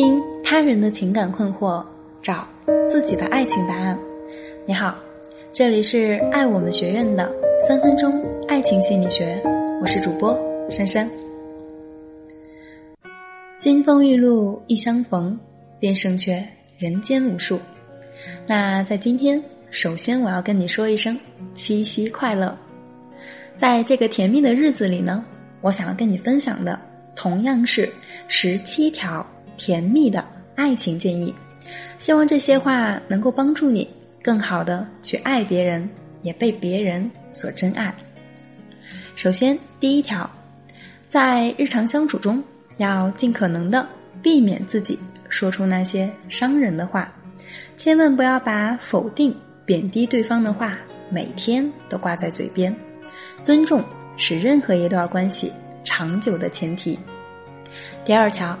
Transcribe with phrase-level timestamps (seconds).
[0.00, 1.84] 听他人的情感困惑，
[2.22, 2.48] 找
[2.88, 3.98] 自己的爱情答案。
[4.64, 4.96] 你好，
[5.52, 7.30] 这里是爱我们学院的
[7.68, 8.18] 三分钟
[8.48, 9.38] 爱情心理学，
[9.82, 10.34] 我是主播
[10.70, 11.06] 珊珊。
[13.58, 15.38] 金风玉露一相逢，
[15.78, 16.42] 便胜却
[16.78, 17.60] 人间无数。
[18.46, 19.38] 那在今天，
[19.70, 21.14] 首先我要跟你说一声
[21.54, 22.56] 七夕快乐。
[23.54, 25.22] 在这个甜蜜的日子里呢，
[25.60, 26.80] 我想要跟你分享的
[27.14, 27.86] 同样是
[28.28, 29.26] 十七条。
[29.60, 30.24] 甜蜜的
[30.54, 31.34] 爱情建议，
[31.98, 33.86] 希望这些话能够帮助你
[34.22, 35.86] 更好的去爱别人，
[36.22, 37.94] 也被别人所真爱。
[39.14, 40.28] 首先，第一条，
[41.08, 42.42] 在日常相处中，
[42.78, 43.86] 要尽可能的
[44.22, 47.12] 避免自己说出那些伤人的话，
[47.76, 50.74] 千万不要把否定、贬低对方的话
[51.10, 52.74] 每天都挂在嘴边。
[53.42, 53.84] 尊重
[54.16, 55.52] 是任何一段关系
[55.84, 56.98] 长久的前提。
[58.06, 58.58] 第二条。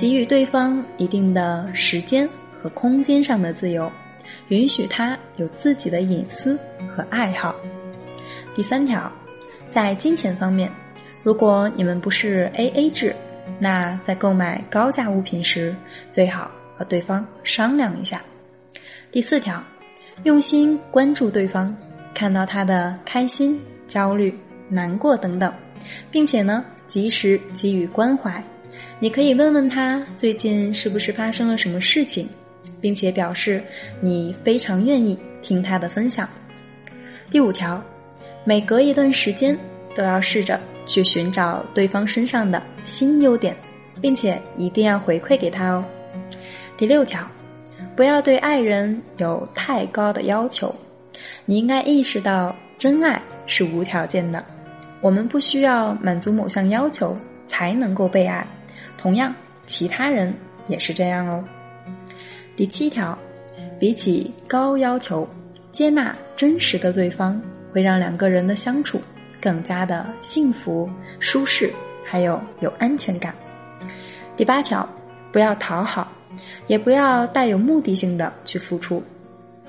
[0.00, 3.92] 给予对方一定的时间和空间上的自由，
[4.48, 7.54] 允许他有自己的隐私和爱好。
[8.56, 9.12] 第三条，
[9.68, 10.70] 在金钱方面，
[11.22, 13.14] 如果你们不是 A A 制，
[13.58, 15.76] 那在购买高价物品时，
[16.10, 18.22] 最好和对方商量一下。
[19.12, 19.62] 第四条，
[20.22, 21.76] 用心关注对方，
[22.14, 24.34] 看到他的开心、焦虑、
[24.66, 25.52] 难过等等，
[26.10, 28.42] 并且呢，及时给予关怀。
[29.02, 32.28] 你可以问问他最近是不是发生了什么事情，
[32.82, 33.58] 并且表示
[33.98, 36.28] 你非常愿意听他的分享。
[37.30, 37.82] 第五条，
[38.44, 39.58] 每隔一段时间
[39.94, 43.56] 都要试着去寻找对方身上的新优点，
[44.02, 45.82] 并且一定要回馈给他哦。
[46.76, 47.26] 第六条，
[47.96, 50.74] 不要对爱人有太高的要求，
[51.46, 54.44] 你应该意识到真爱是无条件的，
[55.00, 58.46] 我们不需要满足某项要求才能够被爱。
[59.00, 59.34] 同样，
[59.64, 60.34] 其他人
[60.68, 61.42] 也是这样哦。
[62.54, 63.16] 第七条，
[63.78, 65.26] 比起高要求，
[65.72, 67.40] 接纳真实的对方，
[67.72, 69.00] 会让两个人的相处
[69.40, 70.86] 更加的幸福、
[71.18, 71.72] 舒适，
[72.04, 73.34] 还有有安全感。
[74.36, 74.86] 第八条，
[75.32, 76.12] 不要讨好，
[76.66, 79.02] 也不要带有目的性的去付出，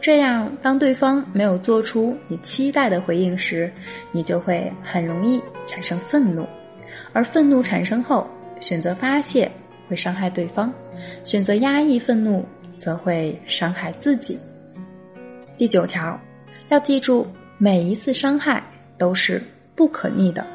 [0.01, 3.71] 这样当对方没有做出你期待的回应时，
[4.11, 6.45] 你就会很容易产生愤怒，
[7.13, 8.29] 而愤怒产生后。
[8.61, 9.51] 选择发泄
[9.89, 10.71] 会伤害对方，
[11.25, 12.45] 选择压抑愤怒
[12.77, 14.39] 则会伤害自己。
[15.57, 16.17] 第九条，
[16.69, 17.27] 要记住
[17.57, 18.63] 每一次伤害
[18.97, 19.41] 都是
[19.75, 20.45] 不可逆的，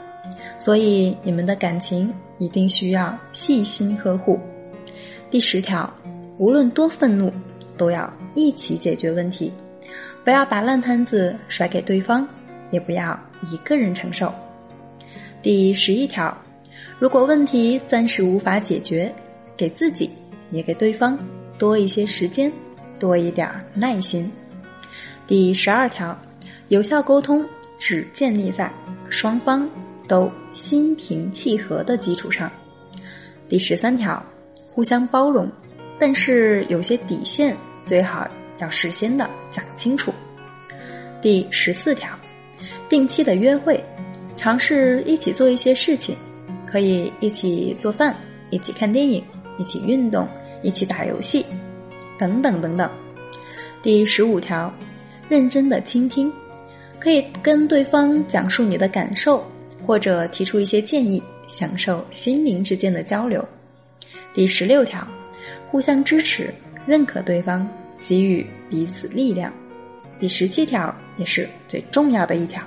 [0.57, 4.39] 所以你们的感情一定需要细心呵护。
[5.31, 5.93] 第十条，
[6.39, 7.31] 无论多愤怒，
[7.77, 9.53] 都要一起解决问题，
[10.25, 12.27] 不要把烂摊子甩给对方，
[12.71, 13.19] 也不要
[13.53, 14.33] 一个人承受。
[15.43, 16.35] 第十一条。
[16.99, 19.13] 如果问题暂时无法解决，
[19.57, 20.11] 给自己
[20.51, 21.19] 也给对方
[21.59, 22.51] 多一些时间，
[22.99, 24.31] 多一点耐心。
[25.27, 26.19] 第十二条，
[26.69, 27.45] 有效沟通
[27.79, 28.73] 只建立在
[29.11, 29.69] 双方
[30.09, 32.51] 都心平气和的基础上。
[33.49, 34.25] 第十三条，
[34.71, 35.51] 互相包容，
[35.99, 40.13] 但是有些底线最好要事先的讲清楚。
[41.21, 42.11] 第十四条，
[42.89, 43.83] 定期的约会，
[44.37, 46.17] 尝试一起做一些事情。
[46.67, 48.15] 可以一起做饭，
[48.51, 49.23] 一起看电影，
[49.59, 50.27] 一起运动，
[50.63, 51.47] 一起打游戏，
[52.19, 52.91] 等等等等。
[53.83, 54.73] 第十五条，
[55.29, 56.33] 认真的倾听，
[56.99, 59.45] 可以跟对方讲述你的感受，
[59.87, 63.47] 或者提出一些建议，享受心灵之间的交流。
[64.35, 65.07] 第十六条，
[65.71, 66.53] 互相支持，
[66.85, 67.67] 认可对方，
[68.01, 69.53] 给予彼此力量。
[70.19, 72.63] 第十七条也是最重要的一条，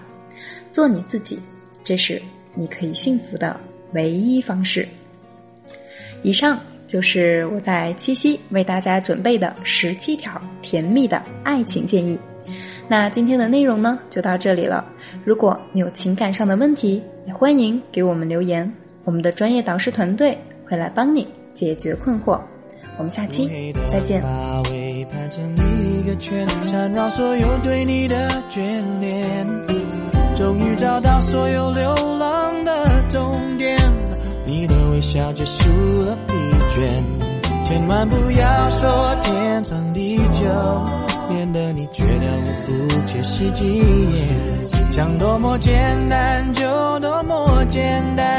[0.71, 1.39] 做你自己，
[1.83, 2.21] 这是
[2.55, 3.59] 你可以幸福的。
[3.93, 4.87] 唯一方式。
[6.21, 12.17] 以上就是我在七夕为大家准备的十七条甜蜜的爱情建议。
[12.87, 14.83] 那今天的内容呢，就到这里了。
[15.23, 18.71] 如果你有情感上的问题，也欢迎给我们留言，
[19.05, 22.41] 我们的专业导师团队会来帮你解决困惑。
[22.97, 24.21] 我们下期再见。
[25.11, 29.47] 盘成一个圈，缠绕所有对你的眷恋
[30.35, 31.95] 终于找到所有流
[35.19, 35.69] 要结束
[36.03, 36.33] 了疲
[36.75, 36.89] 倦。
[37.67, 40.45] 千万不要说天长地久，
[41.29, 42.71] 免得你觉得我不
[43.05, 43.83] 切实际。
[44.91, 48.37] 想多么简单就多么简单，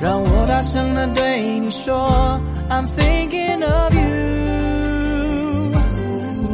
[0.00, 4.00] 让我大声的对你说，I'm thinking of you，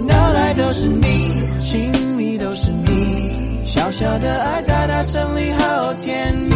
[0.06, 1.06] 脑袋都是你，
[1.60, 3.64] 心里都是你。
[3.64, 6.54] 小小的爱在大城里好甜蜜，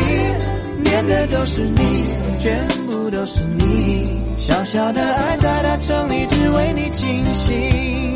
[0.83, 2.05] 念的都是你，
[2.41, 2.96] 全部。
[3.11, 4.21] 都是你。
[4.39, 8.15] 小小的爱在大城里只为你倾心，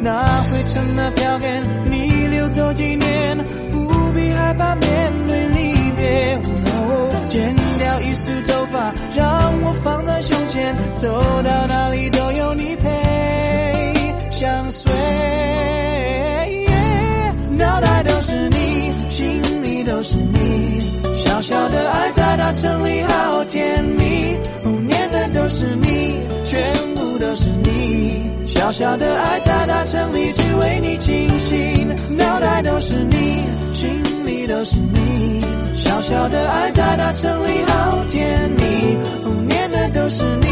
[0.00, 3.38] 那灰尘的票根你留作纪念，
[3.72, 6.38] 不必害怕面对离别。
[7.28, 11.08] 剪掉一束头发，让我放在胸前，走
[11.42, 14.90] 到哪里都有你陪相随。
[17.58, 23.08] 脑袋都是你，心里都是你，小小的爱在大城里好
[23.76, 24.38] 甜蜜。
[24.88, 32.16] 念的都是你，全部都是你，小小的爱在大城里只为你倾心。
[32.16, 35.42] 脑袋都是你，心里都是你，
[35.76, 38.96] 小小的爱在大城里好甜蜜。
[39.22, 40.46] 不念的都是你，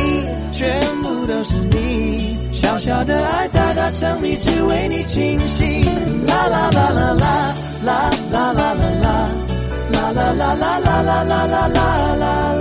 [0.52, 5.82] 全部都是你，小小的爱在大城里只为你倾心。
[6.26, 7.54] 啦啦啦啦啦
[7.84, 9.28] 啦啦啦啦啦。
[9.92, 12.53] 啦啦啦啦啦啦啦啦啦啦啦。